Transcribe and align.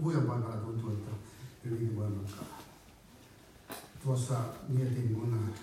puhujan 0.00 0.22
paikalla 0.22 0.56
tuntuu, 0.56 0.90
että 0.90 1.10
hyvinkin 1.64 1.96
voimakkaana. 1.96 2.54
Tuossa 4.04 4.34
mietin, 4.68 5.14
kun 5.14 5.54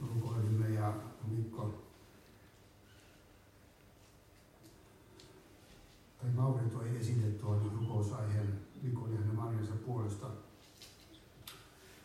rukoilimme 0.00 0.68
ja 0.68 0.94
Mikko 1.28 1.74
tai 6.22 6.30
Mauri 6.30 6.70
toi 6.70 6.96
esille 6.96 7.26
tuon 7.26 7.72
rukousaiheen 7.80 8.60
Mikon 8.82 9.12
ja 9.12 9.18
hänen 9.18 9.34
Marjansa 9.36 9.72
puolesta. 9.86 10.26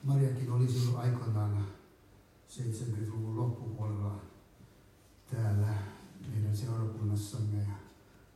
Mariakin 0.03 0.51
oli 0.51 0.67
silloin 0.67 0.97
aikoinaan 0.97 1.65
70-luvun 2.49 3.37
loppupuolella 3.37 4.21
täällä 5.31 5.73
meidän 6.33 6.57
seurakunnassamme 6.57 7.67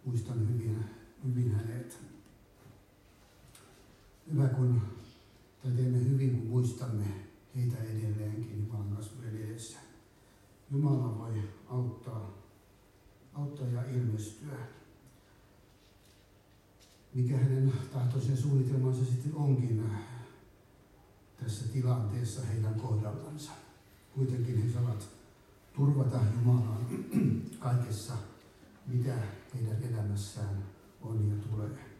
muistan 0.06 0.50
hyvin, 0.50 0.86
hyvin 1.24 1.56
hänet. 1.56 2.15
Hyvä 4.32 4.48
kun, 4.48 4.82
tai 5.64 5.72
teemme 5.72 6.00
hyvin 6.00 6.40
kun 6.40 6.48
muistamme 6.48 7.06
heitä 7.56 7.78
edelleenkin 7.78 8.68
Jumalan 8.72 9.04
edessä. 9.24 9.78
Jumala 10.72 11.18
voi 11.18 11.44
auttaa, 11.68 12.32
auttaa 13.34 13.68
ja 13.68 13.84
ilmestyä. 13.90 14.58
Mikä 17.14 17.38
hänen 17.38 17.74
tahtoisen 17.94 18.38
suunnitelmansa 18.38 19.06
sitten 19.06 19.36
onkin 19.36 19.84
tässä 21.44 21.68
tilanteessa 21.68 22.46
heidän 22.46 22.76
kohdallansa. 22.76 23.52
Kuitenkin 24.16 24.64
he 24.64 24.74
saavat 24.74 25.10
turvata 25.76 26.20
Jumalan 26.36 26.88
kaikessa, 27.60 28.14
mitä 28.88 29.16
heidän 29.54 29.84
elämässään 29.84 30.64
on 31.02 31.30
ja 31.30 31.36
tulee. 31.50 31.95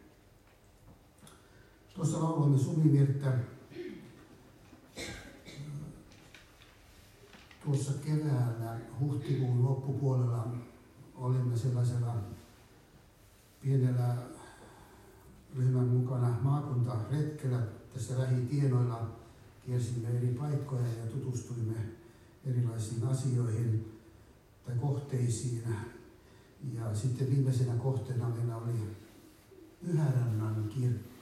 Tuossa 1.96 2.22
lauloimme 2.22 2.58
suvivirttä. 2.58 3.32
Tuossa 7.64 7.92
keväällä, 8.04 8.78
huhtikuun 9.00 9.64
loppupuolella, 9.64 10.46
olimme 11.14 11.56
sellaisella 11.56 12.14
pienellä 13.62 14.16
ryhmän 15.56 15.88
mukana 15.88 16.36
maakuntaretkellä 16.42 17.62
tässä 17.94 18.18
lähitienoilla. 18.18 19.10
Kiersimme 19.66 20.08
eri 20.08 20.28
paikkoja 20.28 20.86
ja 20.86 21.06
tutustuimme 21.06 21.76
erilaisiin 22.44 23.06
asioihin 23.06 23.98
tai 24.66 24.74
kohteisiin. 24.80 25.62
Ja 26.74 26.94
sitten 26.94 27.30
viimeisenä 27.30 27.74
kohteena 27.74 28.28
meillä 28.28 28.56
oli 28.56 28.96
Pyhärannan 29.86 30.68
kirkko. 30.68 31.15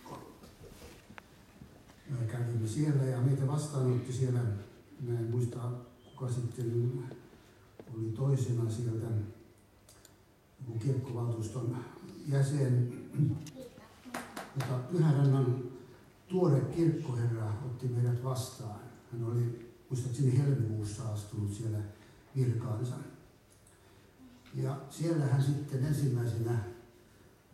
Me 2.10 2.26
kävimme 2.26 2.68
siellä 2.68 3.04
ja 3.04 3.20
meitä 3.20 3.46
vastaanotti 3.46 4.12
siellä, 4.12 4.40
mä 5.00 5.18
en 5.18 5.30
muista 5.30 5.58
kuka 6.04 6.32
sitten 6.32 6.92
oli 7.94 8.12
toisena 8.16 8.70
sieltä, 8.70 9.06
joku 10.60 10.78
kirkkovaltuuston 10.78 11.76
jäsen, 12.28 12.92
mutta 14.54 14.78
Pyhärannan 14.92 15.64
tuore 16.28 16.60
kirkkoherra 16.60 17.52
otti 17.66 17.88
meidät 17.88 18.24
vastaan. 18.24 18.80
Hän 19.12 19.24
oli 19.24 19.74
muistaakseni 19.90 20.38
helmikuussa 20.38 21.12
astunut 21.12 21.54
siellä 21.54 21.78
virkaansa. 22.36 22.94
Ja 24.54 24.80
siellä 24.90 25.26
hän 25.26 25.42
sitten 25.42 25.84
ensimmäisenä, 25.84 26.58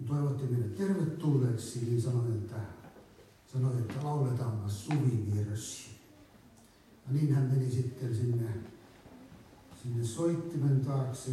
toivotti 0.06 0.46
meidät 0.46 0.74
tervetulleeksi, 0.74 1.84
niin 1.84 2.02
sanoi, 2.02 2.28
että, 2.28 2.56
sanoi, 3.52 3.78
että 3.78 4.04
lauletaanpa 4.04 4.68
suvivirsi. 4.68 5.90
Ja 7.06 7.12
niin 7.12 7.34
hän 7.34 7.44
meni 7.44 7.70
sitten 7.70 8.14
sinne, 8.14 8.50
sinne 9.82 10.04
soittimen 10.04 10.80
taakse. 10.80 11.30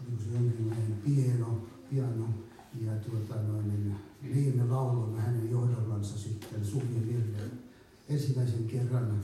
Oliko 0.00 0.22
se 0.22 0.34
jonkinlainen 0.34 1.02
pieno, 1.04 1.66
piano, 1.90 2.28
ja 2.80 2.92
tuota, 2.92 3.42
noin, 3.42 3.68
niin, 3.68 3.96
niin 4.22 4.56
me 4.56 4.64
lauloimme 4.64 5.20
hänen 5.20 5.50
johdollansa 5.50 6.18
sitten 6.18 6.64
suvivirren 6.64 7.50
ensimmäisen 8.08 8.64
kerran 8.64 9.20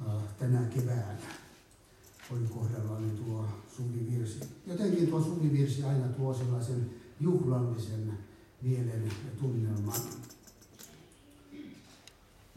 äh, 0.00 0.22
tänä 0.38 0.62
keväänä 0.62 1.18
oli 2.30 2.46
kohdallani 2.54 3.10
tuo 3.10 3.44
suvivirsi. 3.76 4.40
Jotenkin 4.66 5.08
tuo 5.08 5.22
suvivirsi 5.22 5.82
aina 5.82 6.08
tuo 6.08 6.34
sellaisen 6.34 6.90
juhlallisen 7.20 8.12
mielen 8.62 9.04
ja 9.04 9.40
tunnelman. 9.40 10.00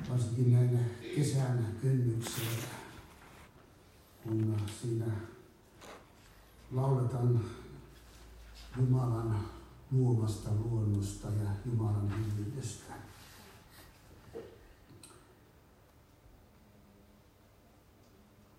Varsinkin 0.10 0.54
näin 0.54 0.80
kesän 1.16 1.78
kynnyksellä, 1.82 2.68
kun 4.24 4.60
siinä 4.82 5.06
lauletaan 6.72 7.42
Jumalan 8.78 9.40
luomasta 9.92 10.50
luonnosta 10.52 11.28
ja 11.28 11.50
Jumalan 11.66 12.14
hyvyydestä. 12.18 12.94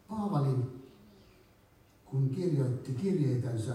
Paavali, 0.08 0.56
kun 2.04 2.30
kirjoitti 2.30 2.94
kirjeitänsä, 2.94 3.74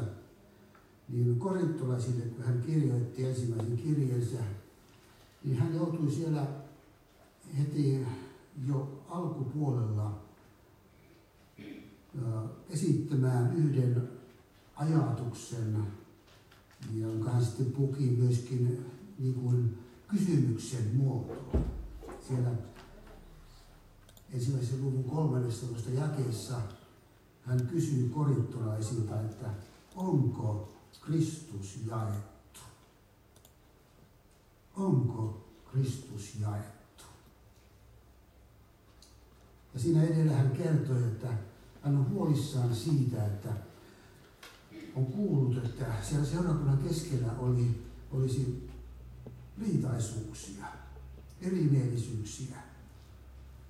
niin 1.09 1.40
korintolaisille, 1.40 2.25
kun 2.25 2.46
hän 2.46 2.62
kirjoitti 2.62 3.25
ensimmäisen 3.25 3.78
kirjeensä, 3.78 4.38
niin 5.44 5.58
hän 5.58 5.75
joutui 5.75 6.12
siellä 6.12 6.47
heti 7.58 8.06
jo 8.68 9.03
alkupuolella 9.09 10.20
esittämään 12.70 13.56
yhden 13.56 14.09
ajatuksen, 14.75 15.84
jonka 16.94 17.30
hän 17.30 17.46
sitten 17.46 17.72
puki 17.72 18.03
myöskin 18.03 18.86
niin 19.20 19.34
kuin 19.34 19.78
kysymyksen 20.08 20.96
muotoon. 20.96 21.66
Siellä 22.28 22.52
ensimmäisen 24.34 24.81
luvun 24.81 25.03
13 25.03 25.90
jakeessa 25.90 26.62
hän 27.46 27.68
kysyy 27.68 28.09
korintolaisilta, 28.09 29.22
että 29.22 29.50
onko 29.96 30.74
Kristus 31.01 31.79
jaettu? 31.88 32.59
Onko 34.75 35.45
Kristus 35.72 36.35
jaettu? 36.41 37.03
Ja 39.73 39.79
siinä 39.79 40.03
edellä 40.03 40.33
hän 40.33 40.51
kertoi, 40.51 41.03
että 41.03 41.28
hän 41.81 41.97
on 41.97 42.09
huolissaan 42.09 42.75
siitä, 42.75 43.25
että 43.25 43.49
on 44.95 45.05
kuullut, 45.05 45.66
että 45.66 45.85
siellä 46.01 46.25
seurakunnan 46.25 46.78
keskellä 46.78 47.31
oli, 47.39 47.85
olisi 48.11 48.69
riitaisuuksia, 49.61 50.66
erimielisyyksiä 51.41 52.57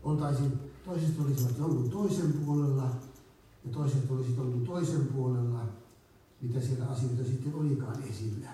oltaisiin, 0.04 0.60
toiset 0.86 1.20
olisivat 1.20 1.58
jonkun 1.58 1.90
toisen 1.90 2.34
puolella 2.34 2.90
ja 3.66 3.72
toiset 3.72 4.12
olisivat 4.12 4.38
jonkun 4.38 4.66
toisen 4.66 5.06
puolella, 5.06 5.66
mitä 6.42 6.62
siellä 6.62 6.86
asioita 6.86 7.24
sitten 7.24 7.56
olikaan 7.56 8.04
esillä. 8.04 8.50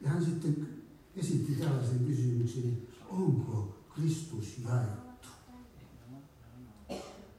Ja 0.00 0.08
hän 0.08 0.24
sitten 0.24 0.68
esitti 1.16 1.54
tällaisen 1.54 2.04
kysymyksen, 2.04 2.78
onko 3.10 3.78
Kristus 3.94 4.58
jaettu? 4.64 5.28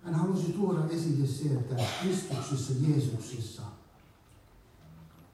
Hän 0.03 0.15
halusi 0.15 0.53
tuoda 0.53 0.87
esille 0.89 1.27
se, 1.27 1.45
että 1.45 1.75
Kristuksessa, 2.01 2.73
Jeesuksessa 2.87 3.61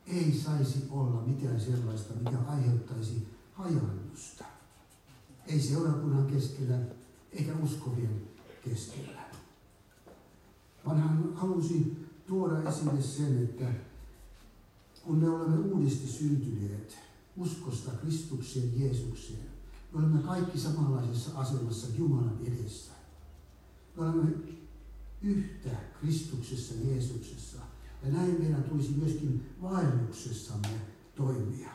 ei 0.08 0.42
saisi 0.46 0.88
olla 0.90 1.22
mitään 1.22 1.62
sellaista, 1.62 2.14
mikä 2.14 2.38
aiheuttaisi 2.48 3.28
hajannusta 3.54 4.46
ei 5.48 5.60
seurakunnan 5.60 6.28
keskellä 6.28 6.78
eikä 7.32 7.54
uskovien 7.64 8.22
keskellä. 8.66 9.31
Vaan 10.86 11.02
hän 11.02 11.34
halusi 11.34 11.98
tuoda 12.28 12.70
esille 12.70 13.02
sen, 13.02 13.44
että 13.44 13.66
kun 15.04 15.18
me 15.18 15.30
olemme 15.30 15.58
uudisti 15.58 16.08
syntyneet 16.08 16.98
uskosta 17.38 17.92
Kristukseen 17.92 18.82
Jeesukseen, 18.82 19.46
me 19.94 20.00
olemme 20.00 20.20
kaikki 20.20 20.60
samanlaisessa 20.60 21.40
asemassa 21.40 21.88
Jumalan 21.98 22.38
edessä. 22.46 22.92
Me 23.98 24.04
olemme 24.04 24.32
yhtä 25.22 25.70
Kristuksessa 26.00 26.74
Jeesuksessa. 26.88 27.58
Ja 28.04 28.12
näin 28.12 28.36
meidän 28.40 28.64
tulisi 28.64 28.92
myöskin 28.92 29.46
vaelluksessamme 29.62 30.82
toimia 31.16 31.70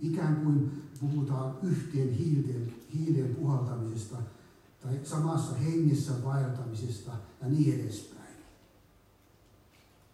ikään 0.00 0.36
kuin 0.36 0.82
puhutaan 1.00 1.56
yhteen 1.62 2.12
hiilen, 2.12 2.74
hiilen 2.94 3.34
puhaltamisesta 3.34 4.16
tai 4.84 5.00
samassa 5.04 5.54
hengessä 5.54 6.24
vaeltamisesta 6.24 7.10
ja 7.40 7.48
niin 7.48 7.80
edespäin. 7.80 8.34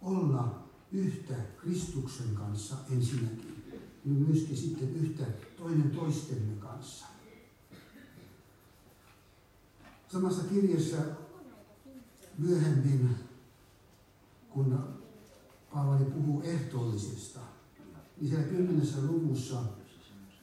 Olla 0.03 0.69
yhtä 0.93 1.35
Kristuksen 1.57 2.35
kanssa 2.35 2.75
ensinnäkin, 2.91 3.65
niin 4.05 4.29
myöskin 4.29 4.57
sitten 4.57 4.97
yhtä 4.97 5.25
toinen 5.59 5.91
toistemme 5.91 6.57
kanssa. 6.61 7.07
Samassa 10.09 10.43
kirjassa 10.45 10.97
myöhemmin, 12.39 13.15
kun 14.51 14.79
Paavali 15.73 16.05
puhuu 16.05 16.43
ehtoollisesta, 16.43 17.41
niin 18.21 18.31
siellä 18.31 18.47
kymmenessä 18.47 18.99
luvussa 19.03 19.63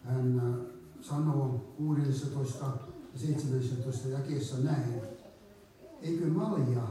hän 0.04 0.42
sanoo 1.02 1.74
16 1.78 2.66
ja 2.66 2.97
17 3.18 4.08
jakeessa 4.08 4.58
näin, 4.58 5.02
eikö 6.02 6.28
malja, 6.28 6.88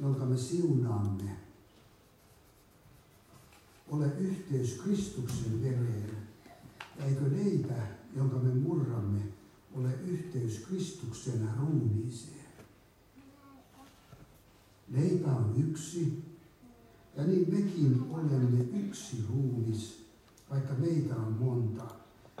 jonka 0.00 0.24
me 0.24 0.36
siunaamme, 0.36 1.36
ole 3.90 4.06
yhteys 4.18 4.80
Kristuksen 4.84 5.62
vereen, 5.62 6.10
ja 6.98 7.04
eikö 7.04 7.30
leipä, 7.30 7.86
jonka 8.16 8.36
me 8.36 8.54
murramme, 8.54 9.20
ole 9.74 9.94
yhteys 10.06 10.58
Kristuksen 10.58 11.48
ruumiiseen. 11.58 12.46
Leipä 14.88 15.30
on 15.30 15.54
yksi, 15.68 16.24
ja 17.16 17.24
niin 17.24 17.54
mekin 17.54 18.06
olemme 18.10 18.64
yksi 18.86 19.24
ruumis, 19.28 20.06
vaikka 20.50 20.74
meitä 20.74 21.16
on 21.16 21.32
monta, 21.32 21.86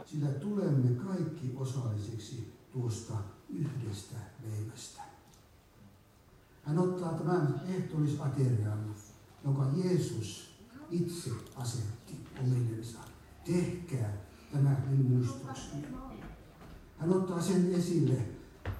sillä 0.06 0.28
tulemme 0.28 0.90
kaikki 0.90 1.52
osallisiksi 1.56 2.52
tuosta 2.72 3.14
yhdestä 3.48 4.16
leivästä. 4.42 5.02
Hän 6.64 6.78
ottaa 6.78 7.12
tämän 7.12 7.60
ehtoollisaterian, 7.68 8.94
jonka 9.44 9.66
Jeesus 9.76 10.54
itse 10.90 11.30
asetti 11.56 12.26
omillensa. 12.40 12.98
Tehkää 13.44 14.16
tämä 14.52 14.76
minun. 14.88 15.28
Hän 16.98 17.10
ottaa 17.10 17.42
sen 17.42 17.74
esille 17.74 18.28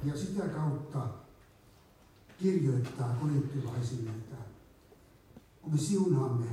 ja 0.05 0.17
sitä 0.17 0.49
kautta 0.49 1.09
kirjoittaa 2.39 3.15
korinttilaisille, 3.15 4.11
että 4.11 4.37
kun 5.63 5.73
me 5.73 5.79
siunaamme 5.79 6.47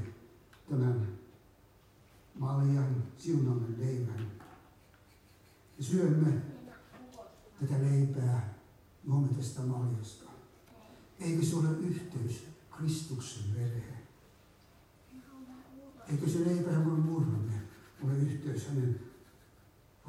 tämän 0.69 1.07
maljan, 2.39 3.03
siunaamme 3.17 3.77
leivän 3.77 4.31
ja 5.77 5.83
syömme 5.83 6.41
tätä 7.61 7.81
leipää, 7.81 8.53
juomme 9.03 9.27
tästä 9.27 9.61
maljasta. 9.61 10.29
Eikö 11.19 11.45
se 11.45 11.55
ole 11.55 11.69
yhteys 11.69 12.43
Kristuksen 12.77 13.43
vereen? 13.53 13.99
Eikö 16.11 16.29
se 16.29 16.45
leipä, 16.45 16.71
jonka 16.71 16.89
murramme, 16.89 17.61
ole 18.03 18.17
yhteys 18.17 18.67
hänen 18.67 18.99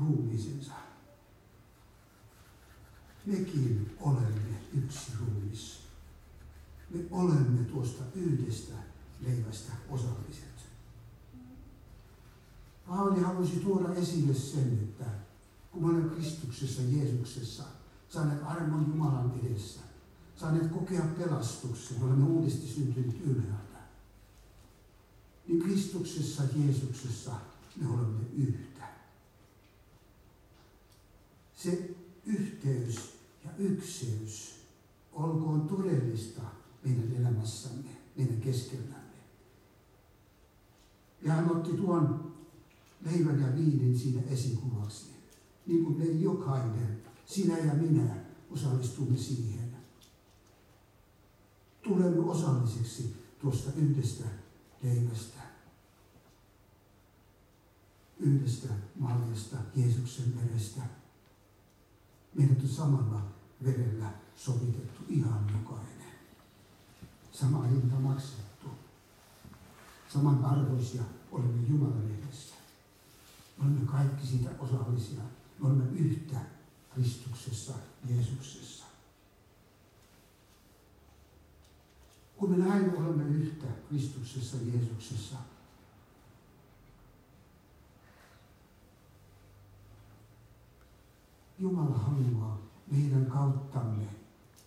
ruumiisensa? 0.01 0.73
Mekin 3.27 3.97
olemme 4.01 4.61
yksi 4.75 5.13
ruumis. 5.21 5.81
Me 6.91 7.01
olemme 7.11 7.65
tuosta 7.65 8.05
yhdestä 8.15 8.75
leivästä 9.21 9.73
osalliset. 9.89 10.51
Paavali 12.89 13.21
halusi 13.21 13.57
tuoda 13.57 13.95
esille 13.95 14.35
sen, 14.35 14.79
että 14.83 15.05
kun 15.71 15.83
me 15.83 15.89
olemme 15.89 16.15
Kristuksessa, 16.15 16.83
Jeesuksessa, 16.83 17.63
saaneet 18.09 18.43
armon 18.45 18.87
Jumalan 18.89 19.41
edessä, 19.45 19.81
saaneet 20.37 20.73
kokea 20.73 21.03
pelastuksen, 21.19 21.99
me 21.99 22.05
olemme 22.05 22.25
uudesti 22.25 22.67
syntyneet 22.67 23.21
ylhäältä, 23.21 23.79
niin 25.47 25.63
Kristuksessa, 25.63 26.43
Jeesuksessa 26.57 27.33
me 27.77 27.89
olemme 27.89 28.25
yhtä. 28.37 28.89
Se 31.57 31.91
yhteys 32.27 33.15
ja 33.45 33.51
ykseys 33.59 34.61
olkoon 35.13 35.69
todellista 35.69 36.43
meidän 36.85 37.17
elämässämme, 37.17 37.91
meidän 38.17 38.41
keskellämme. 38.41 39.01
Ja 41.23 41.33
hän 41.33 41.51
otti 41.51 41.73
tuon 41.73 42.33
leivän 43.01 43.41
ja 43.41 43.57
viinin 43.57 43.99
siinä 43.99 44.23
esikuvaksi. 44.23 45.20
Niin 45.71 45.85
kuin 45.85 45.99
me 45.99 46.05
jokainen, 46.05 47.03
sinä 47.27 47.59
ja 47.59 47.75
minä, 47.75 48.17
osallistumme 48.51 49.17
siihen. 49.19 49.77
Tulemme 51.83 52.19
osalliseksi 52.31 53.17
tuosta 53.39 53.71
yhdestä 53.77 54.25
leivästä. 54.83 55.41
Yhdestä 58.19 58.69
maljasta, 58.99 59.57
Jeesuksen 59.77 60.35
verestä. 60.37 60.81
Meidät 62.35 62.63
on 62.63 62.69
samalla 62.69 63.23
verellä 63.65 64.11
sovitettu 64.37 65.03
ihan 65.09 65.51
jokainen. 65.53 66.13
Sama 67.33 67.63
hinta 67.63 67.97
maksettu. 67.97 68.67
Samanarvoisia 70.09 71.03
olemme 71.33 71.69
Jumalan 71.69 72.11
edessä. 72.23 72.55
Olemme 73.61 73.87
kaikki 73.87 74.27
siitä 74.27 74.51
osallisia. 74.59 75.23
Me 75.61 75.67
olemme 75.67 75.99
yhtä 75.99 76.37
Kristuksessa, 76.95 77.73
Jeesuksessa. 78.09 78.85
Kun 82.37 82.51
me 82.51 82.57
näin 82.57 82.97
olemme 82.97 83.25
yhtä 83.25 83.67
Kristuksessa, 83.89 84.57
Jeesuksessa, 84.73 85.37
Jumala 91.59 91.99
haluaa 91.99 92.59
meidän 92.91 93.27
kauttamme 93.27 94.07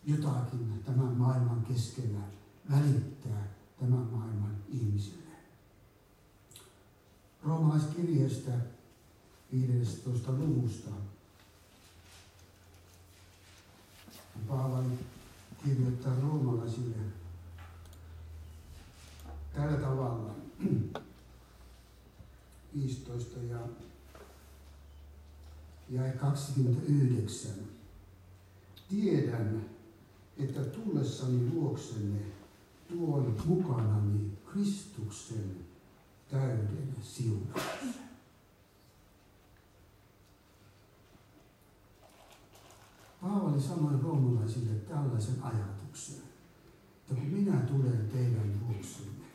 jotakin 0.06 0.84
tämän 0.86 1.18
maailman 1.18 1.66
keskellä 1.66 2.20
välittää 2.72 3.48
tämän 3.80 4.08
maailman 4.12 4.56
ihmisille. 4.70 5.24
Roomalaiskirjeestä 7.44 8.52
15. 9.54 10.32
luvusta 10.32 10.90
Paavali 14.48 14.88
kirjoittaa 15.66 16.16
roomalaisille 16.22 16.96
tällä 19.54 19.78
tavalla 19.78 20.36
15 22.76 23.40
ja 23.50 23.60
ja 25.90 26.14
29. 26.14 27.52
Tiedän, 28.90 29.66
että 30.38 30.64
tullessani 30.64 31.52
luoksenne 31.54 32.20
tuon 32.88 33.38
mukanani 33.46 34.32
Kristuksen 34.52 35.56
täyden 36.32 36.96
siunauksen. 37.02 38.13
Paavali 43.24 43.62
sanoi 43.62 44.02
roomalaisille 44.02 44.74
tällaisen 44.74 45.44
ajatuksen, 45.44 46.24
että 47.02 47.16
kun 47.16 47.24
minä 47.24 47.58
tulen 47.58 48.10
teidän 48.14 48.62
luoksenne, 48.62 49.26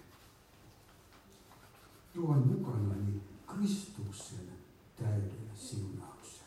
tuon 2.14 2.48
mukanani 2.48 3.22
Kristuksen 3.46 4.48
täyden 4.96 5.50
siunauksen. 5.54 6.46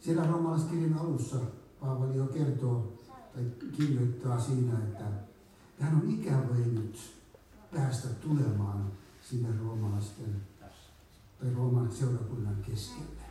Siellä 0.00 0.26
roomalaiskirjan 0.26 0.98
alussa 0.98 1.36
Paavali 1.80 2.16
jo 2.16 2.26
kertoo 2.26 2.92
tai 3.34 3.44
kirjoittaa 3.76 4.40
siinä, 4.40 4.78
että 4.78 5.04
hän 5.80 5.94
on 5.94 6.10
ikävöinyt 6.10 7.14
päästä 7.74 8.08
tulemaan 8.08 8.92
sinne 9.22 9.58
roomalaisten 9.58 10.42
tai 11.40 11.54
Rooman 11.54 11.92
seurakunnan 11.92 12.56
keskelle. 12.66 13.23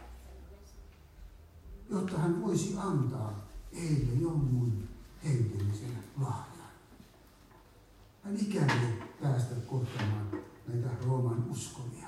Jotta 1.94 2.18
hän 2.18 2.42
voisi 2.42 2.76
antaa 2.78 3.48
heille 3.76 4.14
jonkun 4.22 4.84
hengellisen 5.24 5.98
lahjan. 6.22 6.72
Hän 8.24 8.38
ikävöi 8.38 9.04
päästä 9.22 9.56
kohtamaan 9.56 10.28
näitä 10.68 10.90
Rooman 11.06 11.46
uskovia. 11.52 12.08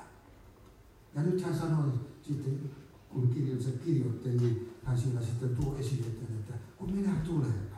Ja 1.15 1.21
nyt 1.21 1.41
hän 1.43 1.57
sanoi 1.59 1.91
sitten, 2.27 2.71
kun 3.09 3.29
kirjansa 3.33 3.69
kirjoitti, 3.85 4.29
niin 4.29 4.73
hän 4.83 4.97
siellä 4.97 5.21
sitten 5.21 5.55
tuo 5.55 5.77
esille, 5.77 6.07
että 6.07 6.53
kun 6.77 6.91
minä 6.91 7.15
tulen, 7.15 7.71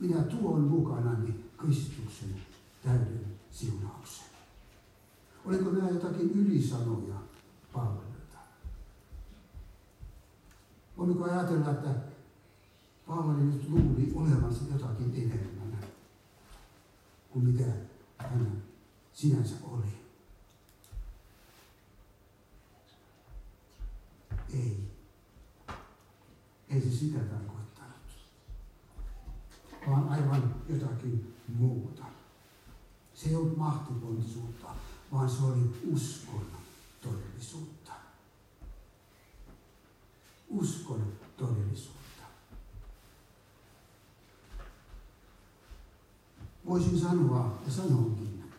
minä 0.00 0.22
tuon 0.22 0.60
mukanani 0.60 1.34
Kristuksen 1.56 2.34
täyden 2.82 3.20
siunauksen. 3.50 4.26
Oliko 5.44 5.70
nämä 5.70 5.88
jotakin 5.88 6.30
ylisanoja 6.30 7.14
Paavalilta? 7.72 8.07
Voimmeko 10.98 11.24
ajatella, 11.24 11.70
että 11.70 11.94
Paavali 13.06 13.42
nyt 13.42 13.68
luuli 13.68 14.12
olevansa 14.14 14.64
jotakin 14.72 15.14
enemmän? 15.14 15.58
kuin 17.30 17.44
mitä 17.44 17.72
hän 18.18 18.62
sinänsä 19.12 19.54
oli. 19.62 19.86
Ei. 24.52 24.90
Ei 26.68 26.80
se 26.80 26.90
sitä 26.90 27.18
tarkoittanut, 27.18 27.96
vaan 29.88 30.08
aivan 30.08 30.54
jotakin 30.68 31.36
muuta. 31.48 32.04
Se 33.14 33.28
ei 33.28 33.36
ollut 33.36 33.56
mahtipontisuutta, 33.56 34.66
vaan 35.12 35.30
se 35.30 35.42
oli 35.42 35.80
uskon 35.92 36.46
todellisuutta. 37.02 37.92
Uskon 40.48 41.12
todellisuutta. 41.36 42.22
Voisin 46.66 47.00
sanoa, 47.00 47.58
ja 47.66 47.72
sanonkin, 47.72 48.52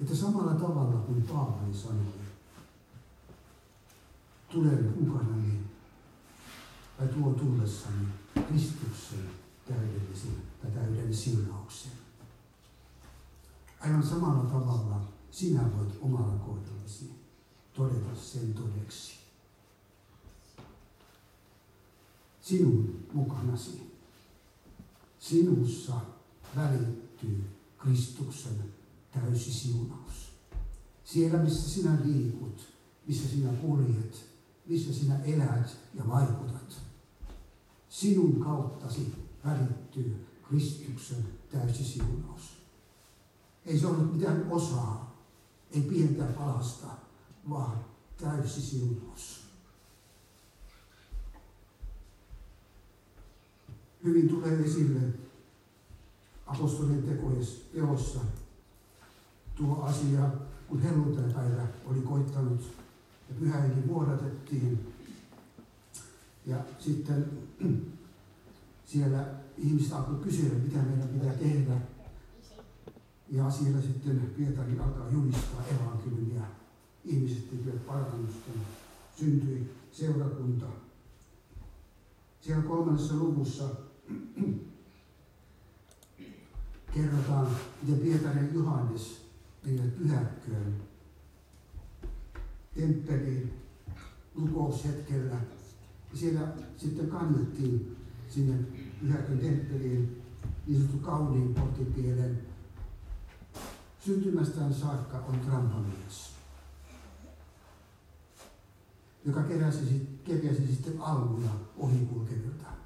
että 0.00 0.16
samalla 0.16 0.54
tavalla 0.54 1.00
kuin 1.00 1.22
Paavali 1.22 1.74
sanoi, 1.74 2.22
tulen 4.48 4.94
mukanani 5.00 5.60
tai 6.98 7.08
tuo 7.08 7.32
tullessani 7.32 8.06
Kristuksen 8.48 9.30
täydellisen 9.68 10.42
tai 10.62 10.70
täyden 10.70 11.14
siunauksen. 11.14 11.92
Aivan 13.80 14.02
samalla 14.02 14.44
tavalla 14.44 15.00
sinä 15.30 15.62
voit 15.76 15.98
omalla 16.00 16.38
kohdallasi 16.38 17.10
todeta 17.72 18.16
sen 18.16 18.54
todeksi. 18.54 19.21
Sinun 22.42 23.06
mukanasi, 23.12 23.92
sinussa 25.18 25.92
välittyy 26.56 27.44
Kristuksen 27.78 28.64
täysi 29.10 29.52
siunaus. 29.52 30.32
Siellä, 31.04 31.38
missä 31.38 31.70
sinä 31.70 31.98
liikut, 32.04 32.68
missä 33.06 33.28
sinä 33.28 33.52
kuljet, 33.52 34.26
missä 34.66 34.92
sinä 34.92 35.24
elät 35.24 35.76
ja 35.94 36.08
vaikutat. 36.08 36.82
Sinun 37.88 38.40
kauttasi 38.40 39.14
välittyy 39.44 40.26
Kristuksen 40.48 41.24
täysi 41.52 41.84
siunaus. 41.84 42.42
Ei 43.66 43.78
se 43.78 43.86
ollut 43.86 44.16
mitään 44.16 44.46
osaa, 44.50 45.16
ei 45.70 45.82
pientä 45.82 46.24
palasta, 46.24 46.86
vaan 47.50 47.84
täysi 48.16 48.62
siunaus. 48.62 49.41
Hyvin 54.04 54.28
tulee 54.28 54.60
esille 54.60 55.00
apostolien 56.46 57.20
teossa 57.72 58.20
tuo 59.54 59.82
asia, 59.82 60.30
kun 60.68 60.80
helluntai-päivä 60.80 61.66
oli 61.86 62.00
koittanut 62.00 62.60
ja 63.28 63.34
pyhäinkin 63.40 63.88
vuodatettiin. 63.88 64.92
Ja 66.46 66.56
sitten 66.78 67.26
siellä 68.92 69.26
ihmiset 69.58 69.92
alkoi 69.92 70.18
kysyä, 70.24 70.52
mitä 70.64 70.78
meidän 70.78 71.08
pitää 71.08 71.34
tehdä. 71.34 71.80
Ja 73.30 73.50
siellä 73.50 73.82
sitten 73.82 74.32
Pietari 74.36 74.78
alkaa 74.78 75.10
julistaa 75.10 75.64
evankeliumia. 75.66 76.42
Ihmiset 77.04 77.50
tekivät 77.50 77.86
parannusta. 77.86 78.50
Syntyi 79.16 79.70
seurakunta. 79.92 80.66
Siellä 82.40 82.62
kolmannessa 82.62 83.14
luvussa 83.14 83.64
kerrotaan, 86.94 87.56
miten 87.82 88.00
Pietari 88.00 88.38
ja 88.38 88.52
Johannes 88.54 89.26
menivät 89.64 89.98
pyhäkköön 89.98 90.74
temppeliin 92.74 93.52
rukoushetkellä. 94.34 95.36
Ja 96.12 96.18
siellä 96.18 96.48
sitten 96.76 97.06
kannettiin 97.10 97.96
sinne 98.28 98.58
pyhäkön 99.00 99.38
temppeliin 99.38 100.22
niin 100.66 100.78
sanottu 100.78 100.98
kauniin 100.98 101.54
portipielen. 101.54 102.42
Syntymästään 104.04 104.74
saakka 104.74 105.18
on 105.18 105.40
trampamies, 105.40 106.30
joka 109.24 109.42
keräsi, 109.42 110.08
keräsi 110.24 110.66
sitten 110.66 111.00
almuja 111.00 111.50
ohikulkevilta. 111.76 112.81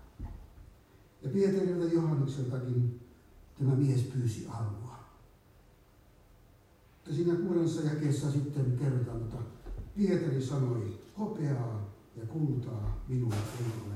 Ja 1.22 1.30
Pietarilta 1.30 1.94
Johannekseltakin 1.94 3.00
tämä 3.58 3.74
mies 3.74 4.00
pyysi 4.00 4.46
almua. 4.48 4.96
Mutta 6.94 7.14
siinä 7.14 7.36
kuudennessa 7.36 7.80
jakeessa 7.80 8.32
sitten 8.32 8.78
kerrotaan, 8.78 9.20
että 9.22 9.36
Pietari 9.96 10.42
sanoi, 10.42 10.98
hopeaa 11.18 11.90
ja 12.16 12.26
kultaa 12.26 13.04
minulla 13.08 13.36
ei 13.36 13.66
ole, 13.86 13.94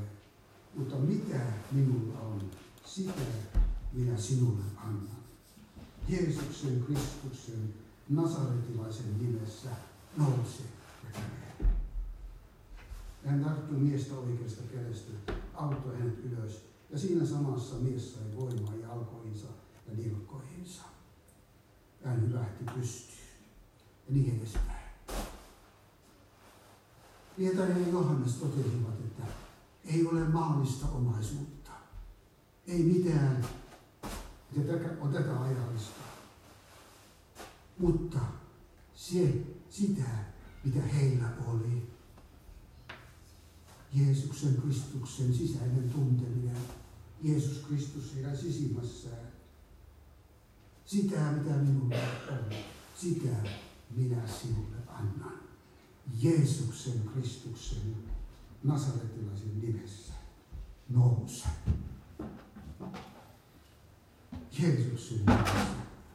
mutta 0.75 0.97
mitä 0.97 1.41
minulla 1.73 2.21
on, 2.21 2.43
sitä 2.85 3.13
minä 3.93 4.17
sinulle 4.17 4.65
annan. 4.77 5.21
Jeesuksen 6.09 6.85
Kristuksen 6.87 7.75
nasaretilaisen 8.09 9.19
nimessä 9.21 9.71
nouse 10.17 10.63
ja 11.05 11.11
käve. 11.13 11.71
Hän 13.25 13.45
tarttui 13.45 13.79
miestä 13.79 14.15
oikeasta 14.15 14.63
kädestä, 14.75 15.33
auttoi 15.55 15.99
hänet 15.99 16.19
ylös, 16.25 16.70
ja 16.93 16.99
siinä 16.99 17.27
samassa 17.27 17.75
mies 17.75 18.15
sai 18.15 18.37
voimaa 18.37 18.75
jalkoihinsa 18.75 19.47
ja 19.87 19.97
nilkkoihinsa. 19.97 20.83
Hän 22.05 22.23
hyvähti 22.23 22.65
pystyyn 22.75 23.21
ja 24.09 24.15
niin 24.15 24.39
edespäin. 24.39 24.91
Pietari 27.37 27.83
ja 27.83 27.89
Johannes 27.89 28.35
totesivat, 28.35 29.01
että 29.01 29.23
ei 29.85 30.07
ole 30.07 30.25
maallista 30.29 30.87
omaisuutta. 30.87 31.71
Ei 32.67 32.83
mitään, 32.83 33.45
että 34.57 34.75
on 35.01 35.13
tätä 35.13 35.43
ajallista. 35.43 36.01
Mutta 37.79 38.19
se, 38.95 39.35
sitä, 39.71 40.09
mitä 40.65 40.83
heillä 40.83 41.29
oli. 41.47 41.91
Jeesuksen 43.93 44.63
Kristuksen 44.63 45.35
sisäinen 45.35 45.91
tunteminen. 45.91 46.57
Jeesus 47.23 47.59
Kristus 47.59 48.15
heidän 48.15 48.37
sisimmässään. 48.37 49.31
Sitä, 50.87 51.21
mitä 51.21 51.57
minulla 51.57 51.97
on, 52.31 52.55
sitä 52.97 53.37
minä 53.97 54.27
sinulle 54.27 54.77
annan. 54.89 55.41
Jeesuksen 56.23 57.01
Kristuksen 57.15 57.97
nasaretilaisen 58.65 59.61
nimessä 59.61 60.13
nouse. 60.89 61.49
Jeesuksen 64.59 65.19
nimessä 65.19 65.67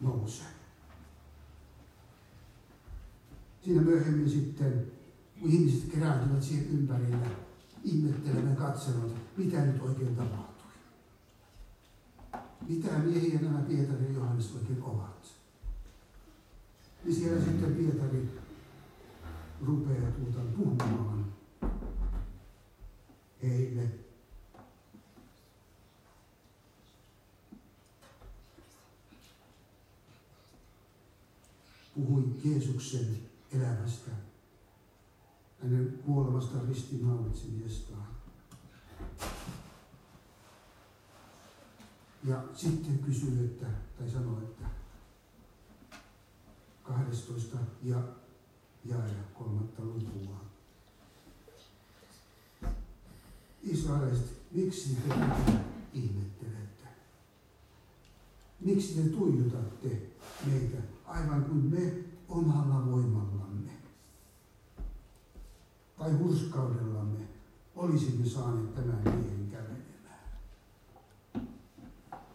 nouse. 0.02 0.44
Siinä 3.64 3.82
myöhemmin 3.82 4.30
sitten, 4.30 4.92
kun 5.40 5.52
ihmiset 5.52 5.92
kerääntyvät 5.92 6.44
siihen 6.44 6.70
ympärille, 6.70 7.28
ihmettelemään 7.84 8.56
katselevat, 8.56 9.12
mitä 9.38 9.66
nyt 9.66 9.82
oikein 9.82 10.16
tapahtui. 10.16 10.45
Mitä 12.70 12.92
miehiä 12.92 13.40
nämä 13.42 13.60
Pietari 13.60 14.06
ja 14.06 14.12
Johannes 14.12 14.56
oikein 14.56 14.84
ovat. 14.84 15.36
Niin 17.04 17.16
siellä 17.16 17.46
sitten 17.46 17.76
Pietari 17.76 18.30
rupeaa 19.62 20.12
tuota 20.12 20.40
puhumaan 20.58 21.26
heille. 23.44 23.90
Puhui 31.96 32.24
Jeesuksen 32.44 33.18
elämästä, 33.52 34.12
hänen 35.64 36.00
kuolemasta 36.06 36.58
ristimaulitsemisestaan. 36.70 38.08
Ja 42.28 42.44
sitten 42.54 43.00
kysyi, 43.00 43.46
että, 43.46 43.66
tai 44.00 44.10
sanoi, 44.10 44.44
että 44.44 44.66
12 46.84 47.58
ja 47.84 48.04
jae 48.86 49.10
kolmatta 49.34 49.84
lukua. 49.84 50.46
Israelista, 53.64 54.30
miksi 54.52 54.96
te 54.96 55.16
ihmettelette? 55.94 56.88
Miksi 58.60 59.02
te 59.02 59.10
tuijutatte 59.10 60.02
meitä 60.46 60.78
aivan 61.06 61.44
kuin 61.46 61.66
me 61.66 61.94
omalla 62.30 62.92
voimallamme 62.92 63.72
tai 65.98 66.12
hurskaudellamme 66.14 67.20
olisimme 67.76 68.26
saaneet 68.26 68.76
tämän 68.76 69.02
miehen 69.04 69.50
kävelemään? 69.52 69.86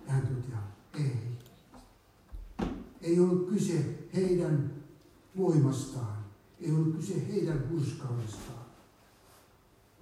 Hän 0.06 0.26
toteaa, 0.26 0.72
ei, 0.94 1.16
Ei 3.00 3.20
kyse 3.50 3.98
heidän 4.14 4.72
voimastaan. 5.36 6.24
Ei 6.60 6.72
ollut 6.72 6.96
kyse 6.96 7.28
heidän 7.28 7.70
hurskaudestaan. 7.70 8.64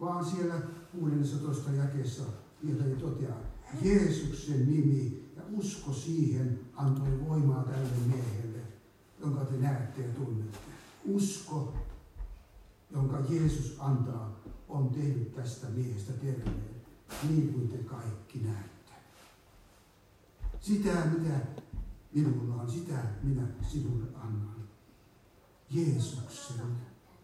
Vaan 0.01 0.25
siellä 0.25 0.61
16 1.01 1.73
jakeessa 1.73 2.23
Pietari 2.61 2.97
toteaa, 2.97 3.41
Jeesuksen 3.83 4.71
nimi 4.71 5.31
ja 5.37 5.43
usko 5.53 5.93
siihen 5.93 6.61
antoi 6.77 7.29
voimaa 7.29 7.65
tälle 7.65 7.89
miehelle, 8.07 8.59
jonka 9.21 9.45
te 9.45 9.57
näette 9.57 10.03
ja 10.03 10.09
tunnette. 10.09 10.59
Usko, 11.05 11.75
jonka 12.91 13.19
Jeesus 13.31 13.77
antaa, 13.79 14.41
on 14.69 14.89
tehnyt 14.89 15.35
tästä 15.35 15.67
miehestä 15.67 16.13
terveen, 16.13 16.65
niin 17.29 17.53
kuin 17.53 17.69
te 17.69 17.79
kaikki 17.79 18.39
näette. 18.39 18.93
Sitä, 20.61 21.07
mitä 21.19 21.41
minulla 22.13 22.63
on, 22.63 22.71
sitä 22.71 23.05
minä 23.23 23.43
sinulle 23.71 24.07
annan. 24.15 24.55
Jeesuksen 25.71 26.77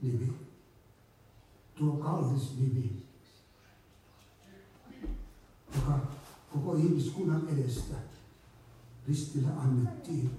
nimi. 0.02 0.32
Tuo 1.74 1.96
kallis 1.96 2.56
nimi, 2.58 3.06
joka 5.74 6.00
koko 6.52 6.74
ihmiskunnan 6.74 7.48
edestä 7.48 7.94
ristillä 9.08 9.48
annettiin 9.60 10.30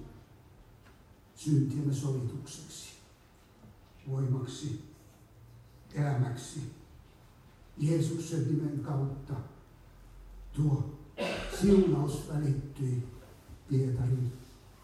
syntiemme 1.34 1.94
sovitukseksi, 1.94 2.88
voimaksi, 4.08 4.84
elämäksi. 5.94 6.60
Jeesuksen 7.78 8.46
nimen 8.46 8.80
kautta 8.80 9.34
tuo 10.52 10.98
siunaus 11.60 12.28
välittyi 12.28 13.15
Pietarin 13.68 14.32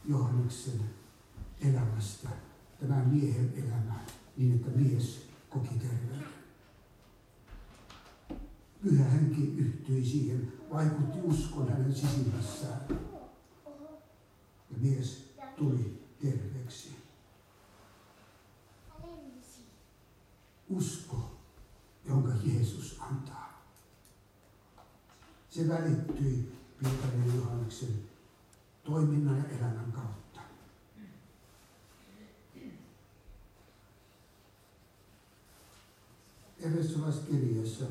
Johanneksen 0.04 0.80
elämästä 1.60 2.28
tämän 2.80 3.08
miehen 3.08 3.52
elämään 3.56 4.06
niin, 4.36 4.54
että 4.54 4.70
mies 4.70 5.26
koki 5.50 5.68
terveyden. 5.68 6.32
Pyhä 8.82 9.04
henki 9.04 9.42
yhtyi 9.56 10.04
siihen, 10.04 10.52
vaikutti 10.70 11.18
uskon 11.22 11.68
hänen 11.68 11.94
sisimmässään. 11.94 12.80
Ja 14.70 14.76
mies 14.78 15.34
tuli 15.56 16.02
terveeksi. 16.22 16.96
Usko, 20.68 21.36
jonka 22.08 22.32
Jeesus 22.44 22.96
antaa. 23.00 23.62
Se 25.50 25.68
välittyi 25.68 26.52
Pietarin 26.78 27.36
Johanneksen 27.36 28.11
toiminnan 28.84 29.36
ja 29.38 29.58
elämän 29.58 29.92
kautta. 29.92 30.40
Efesolaiskirjassa 36.60 37.84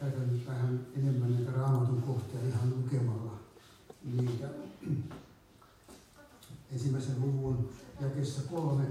käytän 0.00 0.32
nyt 0.32 0.46
vähän 0.46 0.86
enemmän 0.96 1.34
näitä 1.34 1.52
raamatun 1.52 2.02
kohtia 2.02 2.48
ihan 2.48 2.70
lukemalla 2.70 3.38
niitä. 4.04 4.48
Ensimmäisen 6.72 7.20
luvun 7.20 7.68
jakessa 8.00 8.42
kolme 8.42 8.84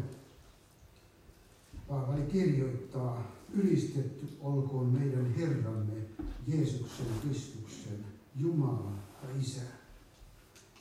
Paavali 1.89 2.21
kirjoittaa, 2.21 3.31
ylistetty 3.53 4.27
olkoon 4.41 4.85
meidän 4.85 5.33
Herramme 5.35 5.93
Jeesuksen 6.47 7.05
Kristuksen, 7.21 8.05
Jumala 8.35 8.91
ja 9.23 9.41
Isä. 9.41 9.61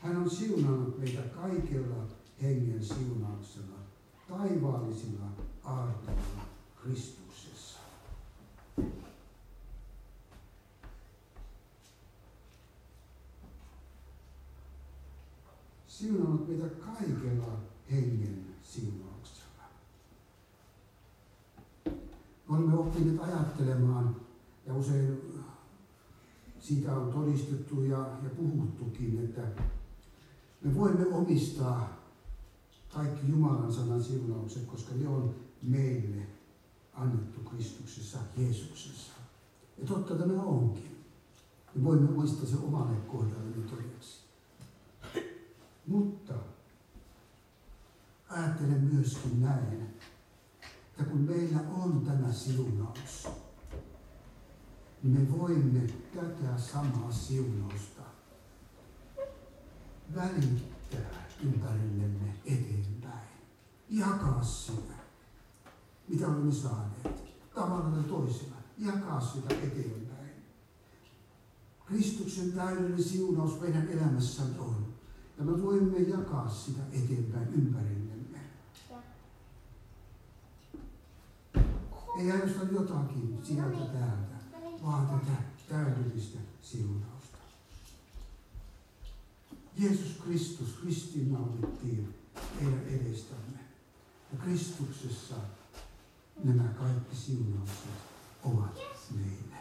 Hän 0.00 0.16
on 0.16 0.30
siunannut 0.30 0.98
meitä 0.98 1.22
kaikella 1.22 2.06
hengen 2.42 2.84
siunauksella, 2.84 3.78
taivaallisilla 4.28 5.26
aarteilla 5.64 6.42
Kristuksessa. 6.82 7.78
Siunannut 15.88 16.48
meitä 16.48 16.66
kaikella 16.68 17.58
hengen 17.90 18.46
siunauksella. 18.62 19.62
Me 22.48 22.56
olemme 22.56 22.74
oppineet 22.74 23.20
ajattelemaan, 23.20 24.16
ja 24.66 24.74
usein 24.74 25.27
siitä 26.68 26.96
on 26.96 27.12
todistettu 27.12 27.83
ja, 27.83 27.98
ja 27.98 28.31
puhuttukin, 28.37 29.24
että 29.24 29.62
me 30.61 30.74
voimme 30.74 31.07
omistaa 31.07 31.98
kaikki 32.94 33.28
Jumalan 33.28 33.72
sanan 33.72 34.02
siunaukset, 34.02 34.66
koska 34.66 34.94
ne 34.94 35.09
on 35.09 35.35
meille 35.62 36.26
annettu 36.94 37.40
Kristuksessa, 37.50 38.18
Jeesuksessa. 38.37 39.12
Ja 39.78 39.87
totta 39.87 40.14
tämä 40.14 40.42
onkin. 40.42 41.04
Me 41.74 41.85
voimme 41.85 42.11
muistaa 42.11 42.46
se 42.46 42.57
omalle 42.57 42.96
kohdalle 42.96 43.57
todeksi. 43.70 44.20
Mutta 45.87 46.35
ajattelen 48.28 48.81
myöskin 48.81 49.42
näin, 49.42 49.83
että 50.90 51.04
kun 51.04 51.20
meillä 51.20 51.61
on 51.61 52.00
tämä 52.07 52.33
siunaus, 52.33 53.28
me 55.02 55.38
voimme 55.38 55.80
tätä 56.14 56.58
samaa 56.58 57.12
siunausta 57.12 58.02
välittää 60.14 61.28
ympärillemme 61.44 62.34
eteenpäin. 62.44 63.28
Jakaa 63.88 64.42
sitä, 64.42 64.94
mitä 66.08 66.28
olemme 66.28 66.52
saaneet, 66.52 67.34
tavalla 67.54 67.90
tai 67.90 68.02
toisella. 68.02 68.56
Jakaa 68.78 69.20
sitä 69.20 69.54
eteenpäin. 69.54 70.28
Kristuksen 71.87 72.52
täydellinen 72.52 73.02
siunaus 73.02 73.61
meidän 73.61 73.88
elämässämme 73.88 74.61
on. 74.61 74.87
Ja 75.38 75.44
me 75.44 75.62
voimme 75.62 75.98
jakaa 75.98 76.48
sitä 76.48 76.80
eteenpäin 76.92 77.48
ympärillemme. 77.54 78.38
Ei 82.18 82.32
ainoastaan 82.32 82.74
jotakin 82.74 83.38
sieltä 83.42 83.78
täältä, 83.78 84.38
vaan 84.82 85.06
tätä 85.06 85.42
täydellistä 85.68 86.38
siunausta. 86.62 87.38
Jeesus 89.78 90.16
Kristus 90.24 90.84
ristiinnaulittiin 90.84 92.14
meidän 92.60 92.84
edestämme. 92.86 93.58
Ja 94.32 94.38
Kristuksessa 94.38 95.34
nämä 96.44 96.68
kaikki 96.68 97.16
siunaukset 97.16 97.88
ovat 98.44 98.78
meille. 99.14 99.58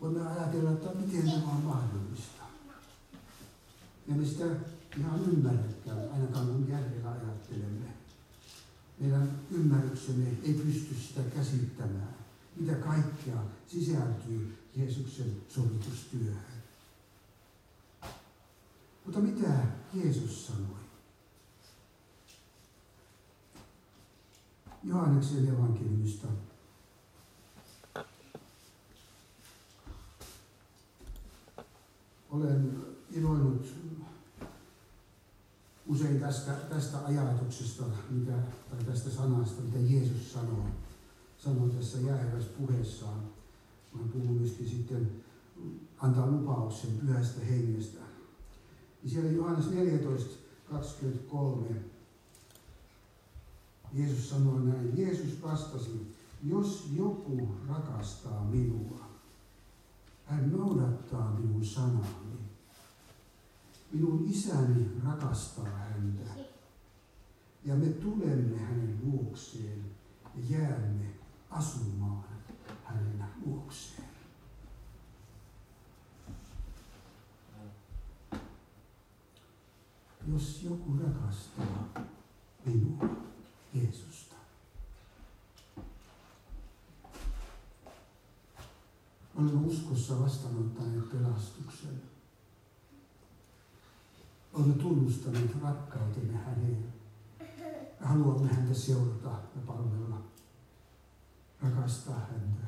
Voimme 0.00 0.26
ajatella, 0.26 0.70
että 0.70 0.94
miten 0.94 1.30
tämä 1.30 1.52
on 1.52 1.62
mahdollista. 1.62 2.42
Ja 4.08 4.14
me 4.14 4.24
sitä 4.26 4.44
ihan 4.98 5.20
ymmärräkään, 5.20 6.10
ainakaan 6.12 6.46
kun 6.46 6.68
järjellä 6.68 7.10
ajattelemme. 7.10 7.87
Meidän 9.00 9.40
ymmärryksemme 9.50 10.28
ei 10.42 10.54
pysty 10.54 10.94
sitä 10.94 11.20
käsittämään, 11.36 12.14
mitä 12.56 12.74
kaikkea 12.74 13.44
sisältyy 13.66 14.58
Jeesuksen 14.76 15.36
sovitustyöhön. 15.48 16.58
Mutta 19.04 19.20
mitä 19.20 19.66
Jeesus 19.94 20.46
sanoi? 20.46 20.78
Johanneksen 24.84 25.48
evankeliumista. 25.48 26.28
Olen 32.30 32.84
iloinut 33.10 33.77
usein 35.88 36.20
tästä, 36.20 36.52
tästä 36.52 37.04
ajatuksesta 37.04 37.84
mitä, 38.10 38.32
tai 38.70 38.84
tästä 38.86 39.10
sanasta, 39.10 39.62
mitä 39.62 39.78
Jeesus 39.92 40.32
sanoo, 40.32 40.66
sanoo 41.38 41.68
tässä 41.68 41.98
jäävässä 41.98 42.50
puheessaan. 42.58 43.20
Hän 43.98 44.08
puhuu 44.08 44.34
myöskin 44.34 44.68
sitten, 44.68 45.10
antaa 45.98 46.26
lupauksen 46.26 46.90
pyhästä 46.90 47.40
hengestä. 47.40 48.00
Ja 49.04 49.10
siellä 49.10 49.30
Johannes 49.30 49.70
14, 49.70 50.34
23 50.70 51.66
Jeesus 53.92 54.30
sanoi 54.30 54.60
näin, 54.60 54.98
Jeesus 54.98 55.42
vastasi, 55.42 56.14
jos 56.44 56.88
joku 56.96 57.48
rakastaa 57.68 58.44
minua, 58.44 59.00
hän 60.24 60.52
noudattaa 60.52 61.32
minun 61.40 61.64
sanani. 61.64 62.37
Minun 63.92 64.24
isäni 64.30 64.90
rakastaa 65.04 65.64
häntä. 65.64 66.30
Ja 67.64 67.74
me 67.74 67.86
tulemme 67.86 68.58
hänen 68.58 69.00
luokseen 69.02 69.84
ja 70.34 70.58
jäämme 70.58 71.14
asumaan 71.50 72.24
hänen 72.84 73.24
luokseen. 73.46 74.08
Jos 80.32 80.62
joku 80.62 80.96
rakastaa 80.96 82.04
minua, 82.66 83.08
Jeesusta, 83.74 84.34
olen 89.34 89.56
uskossa 89.56 90.20
vastaanottaneet 90.20 91.10
pelastuksen 91.10 92.07
Olemme 94.58 94.74
tunnustaneet 94.74 95.62
rakkautemme 95.62 96.32
häneen. 96.32 96.92
Haluamme 98.00 98.48
häntä 98.48 98.74
seurata 98.74 99.28
ja 99.28 99.62
palvella, 99.66 100.22
rakastaa 101.62 102.18
häntä. 102.18 102.66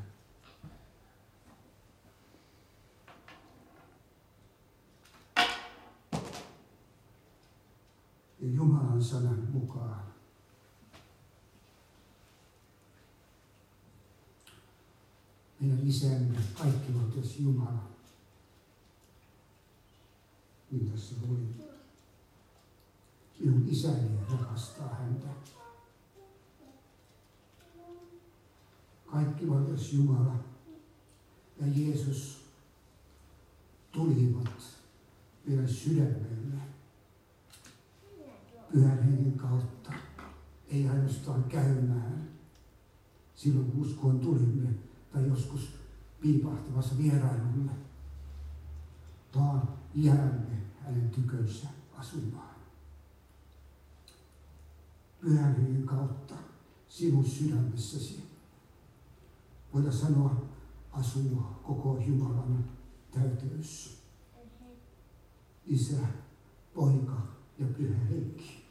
ja 8.41 8.49
Jumalan 8.53 9.05
sanan 9.05 9.49
mukaan. 9.53 10.03
Meidän 15.61 15.89
isämme, 15.89 16.39
kaikkivaltias 16.59 17.39
Jumala. 17.39 17.91
Niin 20.71 20.91
tässä 20.91 21.15
lui. 21.29 21.70
Minun 23.41 23.69
isäni 23.69 24.09
rakastaa 24.31 24.95
häntä. 24.95 25.29
Kaikkivaltias 29.07 29.93
Jumala 29.93 30.37
ja 31.61 31.67
Jeesus 31.67 32.45
tulivat 33.93 34.51
meidän 35.47 35.69
sydämelle 35.69 36.61
pyhän 38.73 39.03
hengen 39.03 39.33
kautta, 39.33 39.93
ei 40.69 40.89
ainoastaan 40.89 41.45
käymään 41.45 42.29
silloin, 43.35 43.73
kun 43.73 43.81
uskoon 43.81 44.21
tulimme 44.21 44.69
tai 45.13 45.29
joskus 45.29 45.75
piipahtamassa 46.21 46.99
vierailulle, 46.99 47.73
vaan 49.37 49.69
jäämme 49.95 50.63
hänen 50.85 51.11
tykönsä 51.11 51.69
asumaan. 51.97 52.50
Pyhän 55.21 55.57
hengen 55.57 55.87
kautta 55.87 56.35
sinun 56.89 57.25
sydämessäsi, 57.25 58.25
voidaan 59.75 59.93
sanoa, 59.93 60.47
asuu 60.93 61.43
koko 61.63 61.99
Jumalan 62.07 62.65
täyteys. 63.11 64.01
Isä, 65.67 66.01
poika 66.75 67.27
ja 67.59 67.67
pyhä 67.67 67.99
henki. 67.99 68.65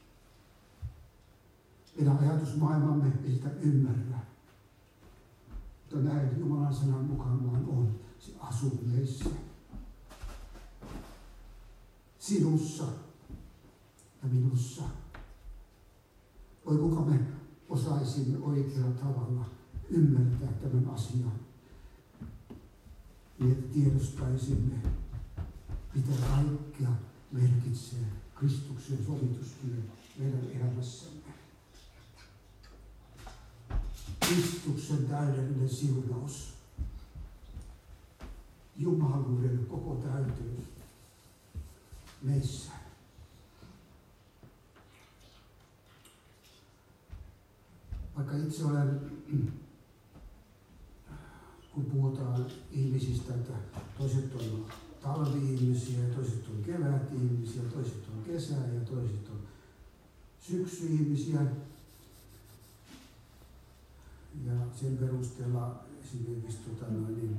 Meidän 1.97 2.19
ajatusmaailmamme 2.19 3.11
ei 3.23 3.33
sitä 3.33 3.49
ymmärrä. 3.49 4.19
Mutta 5.81 6.09
näin 6.09 6.39
Jumalan 6.39 6.73
sanan 6.73 7.05
mukaan 7.05 7.51
vaan 7.51 7.65
on. 7.65 7.99
Se 8.19 8.31
asuu 8.39 8.83
meissä. 8.85 9.29
Sinussa 12.19 12.83
ja 14.23 14.29
minussa. 14.29 14.83
Kuka 16.77 17.01
me 17.01 17.19
osaisimme 17.69 18.37
oikealla 18.37 18.91
tavalla 18.91 19.45
ymmärtää 19.89 20.51
tämän 20.51 20.89
asian. 20.89 21.31
Niin 23.39 23.51
että 23.51 23.73
tiedostaisimme, 23.73 24.75
mitä 25.95 26.11
kaikkea 26.27 26.89
merkitsee 27.31 28.05
Kristuksen 28.35 29.05
sovitustyö 29.05 29.75
meidän 30.19 30.51
elämässämme. 30.55 31.33
Kristuksen 34.19 35.05
täydellinen 35.05 35.69
siunaus. 35.69 36.53
Jumaluuden 38.77 39.65
koko 39.69 39.95
täyteys 39.95 40.65
meissä. 42.21 42.78
Vaikka 48.19 48.37
itse 48.37 48.65
olen, 48.65 49.01
kun 51.73 51.85
puhutaan 51.85 52.45
ihmisistä, 52.71 53.33
että 53.33 53.53
toiset 53.97 54.35
on 54.35 54.65
talvi-ihmisiä, 55.01 56.09
toiset 56.15 56.47
on 56.49 56.63
kevät-ihmisiä, 56.63 57.61
toiset 57.73 58.03
on 58.17 58.23
kesä 58.23 58.53
ja 58.53 58.81
toiset 58.85 59.29
on 59.29 59.39
syksy-ihmisiä, 60.39 61.41
ja 64.45 64.53
sen 64.75 64.97
perusteella 64.97 65.83
esimerkiksi 66.03 66.57
tota 66.57 66.91
noin, 66.91 67.17
niin 67.17 67.37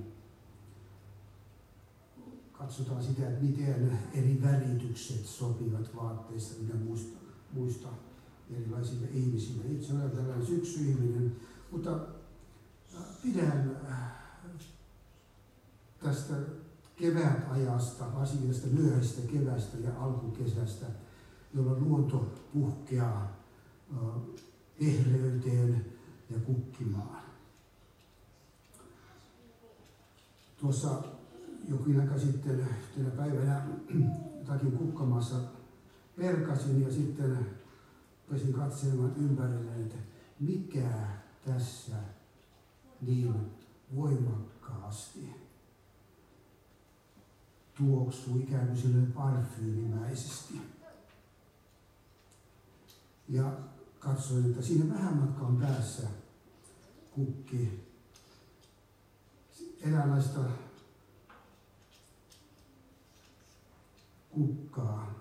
katsotaan 2.52 3.04
sitä, 3.04 3.28
että 3.28 3.44
miten 3.44 3.98
eri 4.14 4.42
väritykset 4.42 5.26
sopivat 5.26 5.96
vaatteissa, 5.96 6.54
mitä 6.62 6.74
muista, 6.74 7.18
muista 7.52 7.88
erilaisille 8.56 9.06
ihmisille. 9.12 9.64
Itse 9.72 9.92
olen 9.92 10.10
tällainen 10.10 10.46
syksyihminen, 10.46 11.36
mutta 11.70 11.94
äh, 12.94 13.02
pidän 13.22 13.76
äh, 13.90 14.12
tästä 16.02 16.34
kevätajasta, 16.96 18.04
asiasta 18.04 18.66
myöhäistä 18.66 19.22
kevästä 19.32 19.76
ja 19.78 19.90
alkukesästä, 19.98 20.86
jolloin 21.54 21.84
luonto 21.84 22.34
puhkeaa 22.52 23.36
äh, 23.92 24.22
ehreyteen, 24.80 25.84
ja 26.30 26.40
kukkimaan. 26.40 27.22
Tuossa 30.60 31.02
jokin 31.68 32.00
aika 32.00 32.18
sitten 32.18 32.60
yhtenä 32.60 33.10
päivänä 33.16 33.62
jotakin 34.38 34.72
kukkamassa 34.72 35.36
perkasin 36.16 36.82
ja 36.82 36.92
sitten 36.92 37.46
pesin 38.30 38.52
katselemaan 38.52 39.16
ympärille, 39.16 39.74
että 39.76 39.96
mikä 40.40 40.90
tässä 41.46 41.96
niin 43.00 43.34
voimakkaasti 43.96 45.28
tuoksuu 47.78 48.40
ikään 48.40 48.66
kuin 48.66 48.78
sille 48.78 49.06
parfyymimäisesti. 49.06 50.60
Ja 53.28 53.52
katsoin, 53.98 54.46
että 54.46 54.62
siinä 54.62 54.94
vähän 54.94 55.16
matkan 55.16 55.56
päässä 55.56 56.08
kukki 57.10 57.90
eräänlaista 59.80 60.40
kukkaa, 64.30 65.19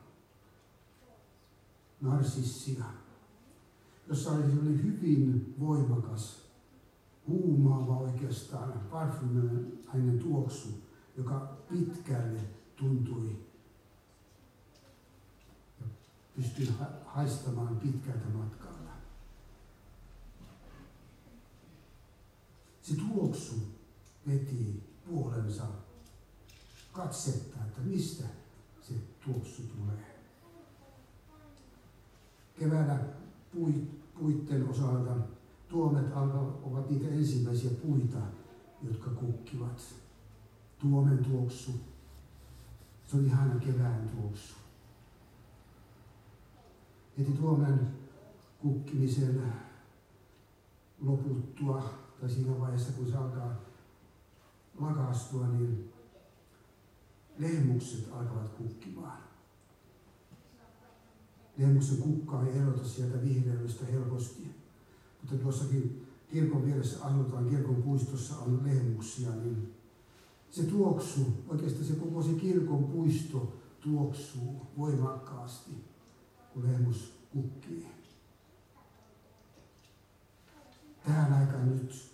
narsissia, 2.01 2.83
jossa 4.07 4.31
oli 4.31 4.41
sellainen 4.41 4.83
hyvin 4.83 5.55
voimakas, 5.59 6.49
huumaava 7.27 7.97
oikeastaan 7.97 8.73
parfymainen 8.91 10.19
tuoksu, 10.23 10.67
joka 11.17 11.57
pitkälle 11.69 12.39
tuntui 12.75 13.45
ja 15.79 15.85
pystyi 16.35 16.69
haistamaan 17.05 17.77
pitkältä 17.77 18.29
matkaa. 18.33 18.69
Se 22.81 22.95
tuoksu 22.95 23.55
veti 24.27 24.83
puolensa 25.09 25.63
katsetta, 26.93 27.57
että 27.67 27.81
mistä 27.81 28.23
se 28.81 28.93
tuoksu 29.25 29.61
tulee. 29.61 30.08
Keväällä 32.59 32.99
puitten 34.19 34.69
osalta 34.69 35.15
tuomet 35.67 36.05
ovat 36.63 36.89
niitä 36.89 37.07
ensimmäisiä 37.07 37.71
puita, 37.71 38.17
jotka 38.81 39.09
kukkivat. 39.09 39.95
Tuomen 40.79 41.17
tuoksu, 41.17 41.71
se 43.07 43.17
on 43.17 43.25
ihana 43.25 43.59
kevään 43.59 44.09
tuoksu. 44.09 44.53
Heti 47.17 47.31
tuomen 47.31 47.87
kukkimisen 48.59 49.43
loputtua 51.01 51.93
tai 52.21 52.29
siinä 52.29 52.59
vaiheessa, 52.59 52.93
kun 52.93 53.07
se 53.07 53.17
alkaa 53.17 53.55
lakastua, 54.79 55.47
niin 55.47 55.93
lehmukset 57.37 58.07
alkavat 58.11 58.49
kukkimaan. 58.49 59.28
Lehmuksen 61.59 61.97
kukkaa 61.97 62.45
ei 62.45 62.57
erota 62.57 62.87
sieltä 62.87 63.21
vihreydestä 63.21 63.85
helposti. 63.85 64.47
Mutta 65.21 65.43
tuossakin 65.43 66.07
kirkon 66.31 66.65
vieressä 66.65 67.05
asutaan, 67.05 67.49
kirkon 67.49 67.83
puistossa 67.83 68.37
on 68.37 68.61
lehmuksia, 68.63 69.29
niin 69.29 69.73
se 70.51 70.63
tuoksu, 70.63 71.21
oikeastaan 71.47 71.85
se 71.85 71.93
koko 71.93 72.23
se 72.23 72.33
kirkon 72.33 72.83
puisto 72.83 73.53
tuoksuu 73.81 74.61
voimakkaasti 74.77 75.71
kun 76.53 76.63
lehmus 76.63 77.13
kukkii. 77.33 77.87
Tähän 81.05 81.33
aikaan 81.33 81.69
nyt 81.69 82.11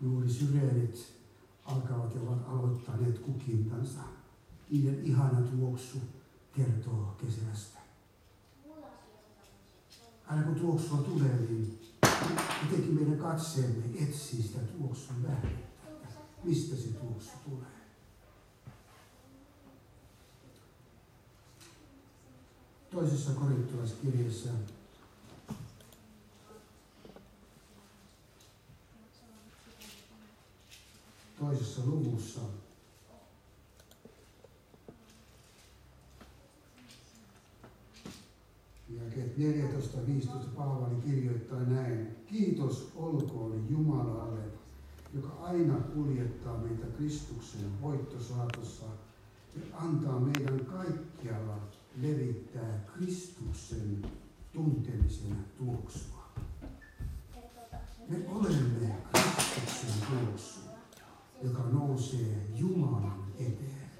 juuri 0.00 0.30
syreenit 0.30 1.12
alkavat 1.64 2.14
ja 2.14 2.20
ovat 2.20 2.48
aloittaneet 2.48 3.18
kukintansa. 3.18 4.00
Niiden 4.70 5.04
ihana 5.04 5.40
tuoksu 5.40 5.98
kertoo 6.52 7.16
kesästä. 7.18 7.79
Aina 10.30 10.42
kun 10.42 10.54
tuoksua 10.54 10.98
tulee, 10.98 11.36
niin 11.36 11.80
jotenkin 12.62 12.94
meidän 12.94 13.18
katseemme 13.18 13.84
etsii 14.02 14.42
sitä 14.42 14.58
tuoksun 14.58 15.16
lähdettä. 15.22 15.88
Mistä 16.44 16.76
se 16.76 16.88
tuoksu 16.88 17.30
tulee? 17.44 17.66
Toisessa 22.90 23.30
korintolaiskirjassa 23.30 24.48
toisessa 31.40 31.82
luvussa 31.86 32.40
Jakeet 39.10 39.38
14.15 39.38 40.30
Paavali 40.56 40.94
kirjoittaa 40.94 41.60
näin. 41.60 42.16
Kiitos 42.26 42.92
olkoon 42.96 43.66
Jumalalle, 43.70 44.40
joka 45.14 45.28
aina 45.40 45.74
kuljettaa 45.74 46.58
meitä 46.58 46.86
Kristuksen 46.96 47.82
voittosaatossa 47.82 48.86
ja 49.56 49.78
antaa 49.78 50.20
meidän 50.20 50.60
kaikkialla 50.66 51.56
levittää 52.02 52.84
Kristuksen 52.94 54.02
tuntemisen 54.52 55.36
tuoksua. 55.58 56.24
Me 58.08 58.16
olemme 58.28 58.96
Kristuksen 59.12 60.08
tuoksu, 60.08 60.60
joka 61.42 61.62
nousee 61.62 62.46
Jumalan 62.56 63.24
eteen. 63.38 63.90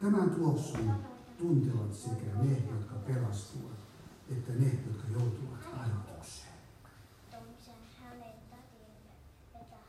Tämän 0.00 0.30
tuoksun 0.30 1.13
tuntevat 1.38 1.94
sekä 1.94 2.42
ne, 2.42 2.62
jotka 2.70 2.94
pelastuvat, 2.94 3.78
että 4.30 4.52
ne, 4.52 4.78
jotka 4.86 5.08
joutuvat 5.12 5.60
ajoitukseen. 5.80 6.54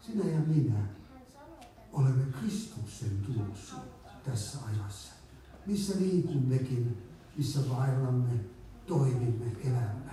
Sinä 0.02 0.26
ja 0.26 0.40
minä 0.40 0.80
olemme 1.94 2.24
Kristuksen 2.40 3.26
tuoksu 3.26 3.76
tässä 4.24 4.60
ajassa. 4.66 5.14
Missä 5.66 6.00
liikummekin, 6.00 6.98
missä 7.38 7.70
vaellamme, 7.70 8.40
toimimme, 8.88 9.46
elämme. 9.64 10.12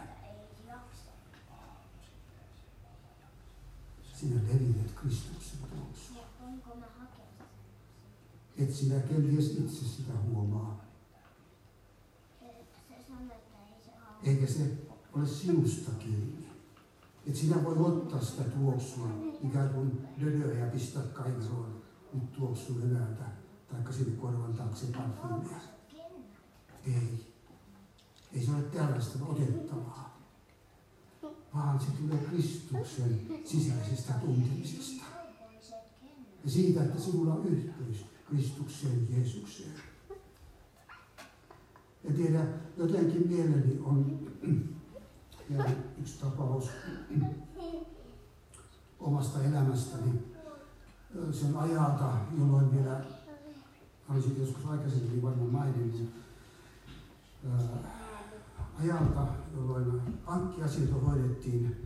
Sinä 4.15 4.41
levität 4.49 4.93
Kristuksen 4.95 5.59
tuoksua. 5.59 6.23
Et 8.59 8.75
sinä 8.75 9.01
kenties 9.01 9.51
itse 9.51 9.85
sitä 9.85 10.13
huomaa. 10.27 10.92
Eikä 14.25 14.47
se 14.47 14.71
ole 15.13 15.27
sinusta 15.27 15.91
kiinni. 15.91 16.47
Et 17.27 17.37
sinä 17.37 17.65
voi 17.65 17.77
ottaa 17.79 18.21
sitä 18.21 18.43
tuoksua, 18.43 19.09
ikään 19.49 19.69
kuin 19.69 20.09
dödöä 20.21 20.59
ja 20.59 20.67
pistää 20.67 21.03
kaiveroon 21.03 21.83
nyt 22.15 22.33
tuoksu 22.33 22.81
levältä, 22.81 23.25
taikka 23.71 23.93
sinne 23.93 24.17
korvan 24.17 24.55
taakse 24.55 24.87
parfymiä. 24.87 25.61
Ei. 26.87 27.33
Ei 28.33 28.45
se 28.47 28.51
ole 28.51 28.63
tällaista 28.63 29.19
otettavaa, 29.25 30.19
vaan 31.55 31.81
se 31.81 31.87
tulee 31.87 32.19
Kristuksen 32.19 33.21
sisäisestä 33.45 34.13
tuntemisesta. 34.13 35.05
Ja 36.45 36.51
siitä, 36.51 36.85
että 36.85 37.01
sinulla 37.01 37.35
on 37.35 37.47
yhteys 37.47 38.07
Kristukseen 38.29 39.09
Jeesukseen. 39.11 39.92
Ja 42.05 42.15
tiedä, 42.17 42.47
jotenkin 42.77 43.29
mieleni 43.29 43.81
on 43.85 44.21
yksi 46.01 46.21
tapaus 46.21 46.71
omasta 49.01 49.43
elämästäni. 49.43 50.13
Se 51.33 51.47
on 51.47 51.57
ajalta, 51.57 52.13
jolloin 52.39 52.75
vielä, 52.75 53.05
olisin 54.09 54.41
joskus 54.41 54.67
aikaisemmin 54.67 55.23
varmaan 55.23 55.51
maininnut, 55.51 56.11
ajalta, 58.83 59.27
jolloin 59.57 60.01
pankkiasioita 60.27 60.95
hoidettiin 60.95 61.77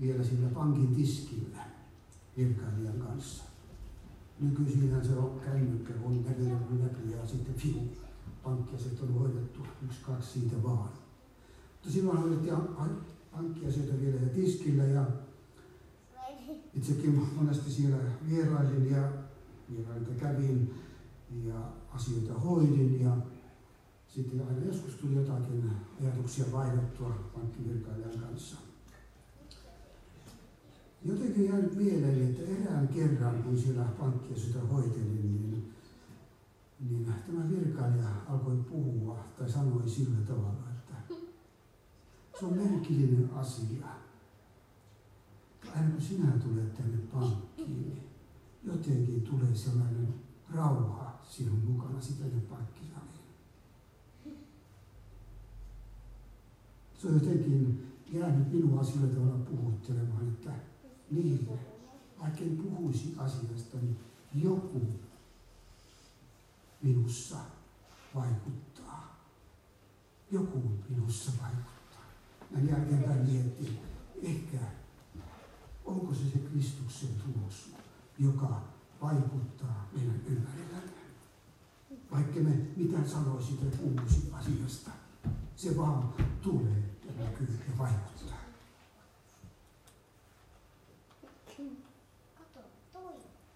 vielä 0.00 0.24
sillä 0.24 0.48
pankin 0.48 0.94
tiskillä 0.94 1.58
virkailijan 2.36 2.98
kanssa. 2.98 3.44
Nykyisinhän 4.40 5.04
se 5.04 5.12
on 5.12 5.40
kännykkä, 5.44 5.92
on 6.04 6.24
läpi 6.82 7.10
ja 7.10 7.26
sitten 7.26 7.54
fiu, 7.54 7.80
pankkiasiat 8.44 9.00
on 9.00 9.14
hoidettu, 9.14 9.60
yksi, 9.84 10.00
kaksi 10.02 10.40
siitä 10.40 10.62
vaan. 10.62 10.88
Mutta 11.72 11.90
silloin 11.90 12.18
hoidettiin 12.18 12.56
pankkiasioita 13.32 14.00
vielä 14.00 14.20
ja 14.20 14.28
tiskillä 14.28 14.84
ja 14.84 15.06
itsekin 16.74 17.28
monesti 17.36 17.70
siellä 17.70 17.96
vierailin 18.30 18.90
ja 18.90 19.12
vierailta 19.70 20.10
kävin 20.20 20.74
ja 21.44 21.72
asioita 21.90 22.34
hoidin 22.34 23.00
ja 23.00 23.16
sitten 24.08 24.46
aina 24.48 24.66
joskus 24.66 24.94
tuli 24.94 25.14
jotakin 25.14 25.70
ajatuksia 26.02 26.44
vaihdettua 26.52 27.30
pankkivirkailijan 27.34 28.18
kanssa. 28.20 28.56
Jotenkin 31.04 31.44
jäänyt 31.44 31.74
mieleeni, 31.76 32.22
että 32.22 32.42
erään 32.42 32.88
kerran, 32.88 33.42
kun 33.42 33.58
siellä 33.58 33.84
pankkia 33.84 34.36
sitä 34.36 34.58
hoitelin, 34.60 35.22
niin, 35.22 35.72
niin 36.90 37.14
tämä 37.26 37.48
virkailija 37.48 38.08
alkoi 38.28 38.56
puhua 38.56 39.24
tai 39.38 39.50
sanoi 39.50 39.88
sillä 39.88 40.20
tavalla, 40.26 40.64
että 40.70 41.14
se 42.40 42.46
on 42.46 42.56
merkillinen 42.56 43.30
asia. 43.34 43.86
Aina 45.76 45.90
kun 45.90 46.02
sinä 46.02 46.32
tulet 46.32 46.74
tänne 46.74 46.98
pankkiin, 46.98 47.72
niin 47.72 47.98
jotenkin 48.62 49.22
tulee 49.22 49.54
sellainen 49.54 50.14
rauha 50.54 51.20
sinun 51.28 51.64
mukana 51.64 51.98
tänne 52.18 52.40
pankkisaliin. 52.40 53.22
Se 56.98 57.08
on 57.08 57.14
jotenkin 57.14 57.86
jäänyt 58.12 58.52
minua 58.52 58.84
sillä 58.84 59.06
tavalla 59.06 59.38
puhuttelemaan, 59.38 60.28
että 60.28 60.50
niin, 61.10 61.48
vaikka 62.20 62.40
en 62.40 62.56
puhuisi 62.56 63.14
asiasta, 63.18 63.76
niin 63.82 63.96
joku 64.34 64.80
minussa 66.82 67.36
vaikuttaa. 68.14 69.26
Joku 70.30 70.62
minussa 70.88 71.32
vaikuttaa. 71.42 72.04
Mä 72.50 72.58
jälkeenpäin 72.58 73.30
miettin, 73.30 73.78
ehkä 74.22 74.58
onko 75.84 76.14
se 76.14 76.20
se 76.20 76.38
Kristuksen 76.38 77.08
tulos, 77.08 77.70
joka 78.18 78.62
vaikuttaa 79.02 79.88
meidän 79.92 80.20
ympärillämme. 80.26 80.92
Vaikka 82.10 82.40
me 82.40 82.50
mitä 82.76 83.08
sanoisi 83.08 83.52
tai 83.52 83.70
puhuisi 83.70 84.30
asiasta, 84.32 84.90
se 85.56 85.76
vaan 85.76 86.14
tulee 86.42 86.82
ja 87.04 87.24
näkyy 87.24 87.58
ja 87.68 87.78
vaikuttaa. 87.78 88.38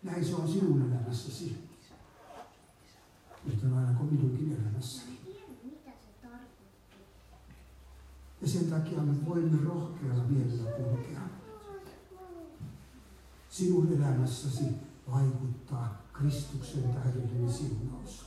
Näin 0.02 0.24
se 0.24 0.34
on 0.34 0.48
sinun 0.48 0.92
elämässäsi. 0.92 1.65
Yhtä 3.46 3.70
lailla 3.70 3.92
kuin 3.92 4.14
minunkin 4.14 4.52
elämässäni. 4.62 5.16
Ja 8.40 8.48
sen 8.48 8.70
takia 8.70 8.98
me 8.98 9.26
voimme 9.26 9.64
rohkealla 9.64 10.24
mielellä 10.24 10.70
kulkea. 10.70 11.20
Sinun 13.48 13.92
elämässäsi 13.92 14.64
vaikuttaa 15.10 16.02
Kristuksen 16.12 16.82
täydellinen 16.82 17.52
siunaus. 17.52 18.26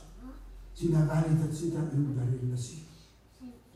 Sinä 0.74 1.08
välität 1.08 1.52
sitä 1.52 1.78
ympärilläsi. 1.92 2.84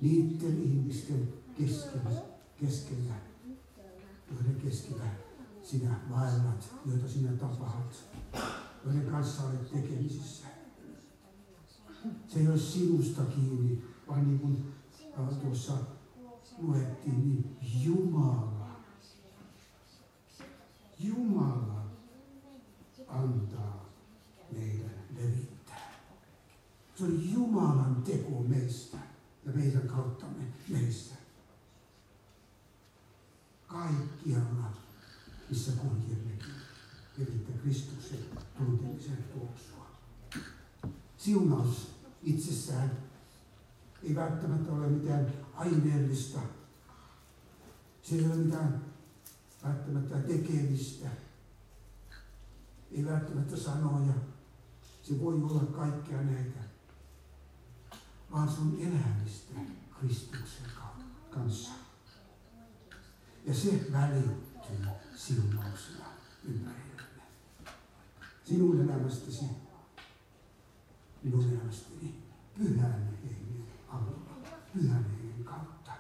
Niiden 0.00 0.62
ihmisten 0.62 1.28
keskellä, 1.59 2.22
keskellä 2.61 3.14
joiden 4.30 4.61
keskellä 4.61 5.04
sinä 5.62 6.00
vaellat, 6.11 6.74
joita 6.87 7.09
sinä 7.09 7.33
tapahat, 7.33 8.04
joiden 8.85 9.07
kanssa 9.11 9.42
olet 9.42 9.72
tekemisissä. 9.72 10.46
Se 12.29 12.40
ei 12.40 12.49
ole 12.49 12.59
sinusta 12.59 13.23
kiinni, 13.23 13.85
vaan 14.09 14.27
niin 14.27 14.38
kuin 14.38 14.75
tuossa 15.43 15.73
luettiin, 16.59 17.29
niin 17.29 17.57
Jumala, 17.85 18.81
Jumala 20.99 21.85
antaa 23.09 23.88
meidän 24.53 24.90
levittää. 25.17 25.93
Se 26.95 27.05
on 27.05 27.33
Jumalan 27.33 28.03
teko 28.03 28.45
meistä, 28.49 28.99
ja 29.47 29.53
meidän 29.53 29.88
kauttamme 29.88 30.45
meissä. 30.69 31.14
Kaikkialla, 33.67 34.71
missä 35.51 35.73
kulkemmekin, 35.73 36.55
evittää 37.19 37.57
Kristuksen 37.62 38.19
tuntemisen 38.59 39.25
tuoksua. 39.33 39.87
Siunaus 41.17 41.93
itsessään 42.25 42.91
ei 44.05 44.15
välttämättä 44.15 44.73
ole 44.73 44.89
mitään 44.89 45.33
aineellista. 45.55 46.39
Se 48.03 48.15
ei 48.15 48.27
ole 48.27 48.35
mitään 48.35 48.85
välttämättä 49.65 50.19
tekemistä. 50.19 51.09
Ei 52.93 53.05
välttämättä 53.05 53.57
sanoja. 53.57 54.15
Se 55.03 55.21
voi 55.21 55.35
olla 55.35 55.63
kaikkea 55.63 56.23
näitä. 56.23 56.61
Vaan 58.33 58.49
sun 58.49 58.79
elämistä 58.81 59.55
Kristuksen 60.01 60.71
kanssa. 61.31 61.71
Ja 63.45 63.55
se 63.55 63.87
välittyy 63.93 64.87
siunauksena 65.17 66.05
ympärillemme. 66.45 67.23
Sinun 68.45 68.81
elämästäsi, 68.81 69.45
minun 71.25 71.45
elämästäni, 71.45 72.15
pyhän 72.59 73.19
hengen 73.23 73.65
avulla, 73.89 74.37
pyhän 74.75 75.05
hengen 75.05 75.45
kautta. 75.45 75.93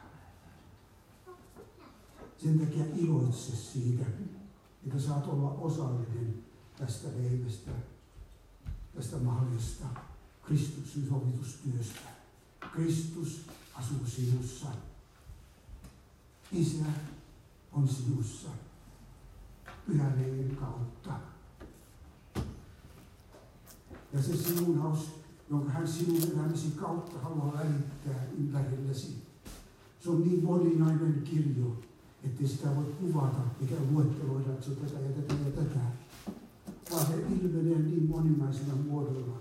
Sen 2.38 2.58
takia 2.58 2.84
iloitse 2.96 3.56
siitä, 3.56 4.04
että 4.86 5.00
saat 5.00 5.26
olla 5.26 5.50
osallinen 5.50 6.44
tästä 6.78 7.08
leivästä, 7.08 7.70
tästä 8.94 9.16
mahdollista 9.16 9.86
Kristuksen 10.42 11.08
sovitustyöstä. 11.08 12.08
Kristus 12.72 13.44
asuu 13.74 14.06
sinussa. 14.06 14.66
Isä 16.52 16.84
on 17.72 17.88
sinussa 17.88 18.48
pyhän 19.86 20.18
hengen 20.18 20.56
kautta. 20.56 21.33
Ja 24.14 24.22
se 24.22 24.36
siunaus, 24.36 25.08
jonka 25.50 25.70
hän 25.70 25.88
sinun 25.88 26.22
elämäsi 26.22 26.70
kautta 26.80 27.18
haluaa 27.18 27.52
välittää 27.52 28.26
ympärillesi, 28.38 29.16
se 30.00 30.10
on 30.10 30.22
niin 30.22 30.44
moninainen 30.44 31.22
kirjo, 31.24 31.76
ettei 32.24 32.48
sitä 32.48 32.76
voi 32.76 32.84
kuvata 33.00 33.40
eikä 33.60 33.74
luetteloida, 33.90 34.50
että 34.52 34.64
se 34.64 34.70
on 34.70 34.76
tätä 34.76 35.00
ja 35.00 35.12
tätä 35.12 35.34
ja 35.44 35.50
tätä, 35.50 35.80
vaan 36.90 37.06
se 37.06 37.14
ilmenee 37.14 37.78
niin 37.78 38.08
moninaisena 38.08 38.74
muodolla. 38.76 39.38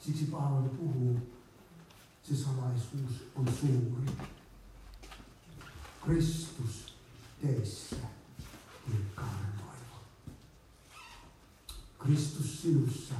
Siksi 0.00 0.24
Paavali 0.24 0.68
puhuu, 0.68 1.16
se 2.22 2.36
salaisuus 2.36 3.26
on 3.36 3.48
suuri. 3.60 4.12
Kristus 6.04 6.94
teissä, 7.42 7.96
kirkkauden 8.86 9.52
toivo. 9.56 10.00
Kristus 11.98 12.62
sinussa, 12.62 13.14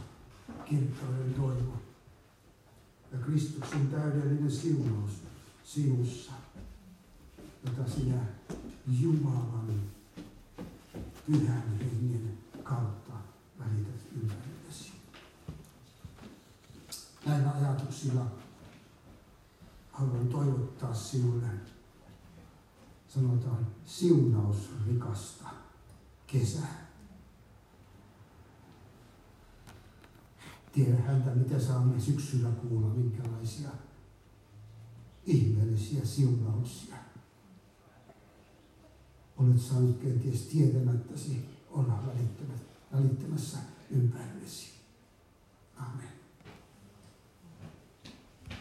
kirkkauden 0.64 1.34
toivo. 1.34 1.72
Ja 3.12 3.18
Kristuksen 3.18 3.90
täydellinen 4.42 4.50
siunaus 4.50 5.12
sinussa, 5.64 6.32
jota 7.64 7.90
sinä 7.90 8.18
Jumalan 9.00 9.80
pyhän 11.26 11.78
hengen 11.78 12.38
kautta 12.62 13.12
välität 13.58 14.00
ympärillesi. 14.22 14.92
Näillä 17.26 17.50
ajatuksilla 17.50 18.26
haluan 19.92 20.28
toivottaa 20.28 20.94
sinulle, 20.94 21.48
sanotaan, 23.08 23.66
siunausrikasta 23.86 25.44
kesää. 26.26 26.92
Tiedä 30.72 30.96
häntä, 30.96 31.30
mitä 31.30 31.60
saamme 31.60 32.00
syksyllä 32.00 32.48
kuulla, 32.48 32.88
minkälaisia 32.88 33.70
ihmeellisiä 35.26 36.01
siunauksia. 36.16 36.96
Olet 39.36 39.60
saanut 39.60 39.98
kenties 39.98 40.40
tietämättäsi 40.42 41.44
olla 41.70 42.02
välittämässä 42.92 43.58
ympärillesi. 43.90 44.70
Amen. 45.76 46.11